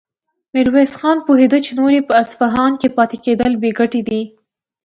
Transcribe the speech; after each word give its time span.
ميرويس 0.53 0.91
خان 0.99 1.17
پوهېده 1.25 1.57
چې 1.65 1.71
نور 1.79 1.91
يې 1.97 2.01
په 2.09 2.13
اصفهان 2.23 2.71
کې 2.81 2.87
پاتې 2.97 3.17
کېدل 3.25 3.51
بې 3.61 3.71
ګټې 3.79 4.01
دي. 4.09 4.21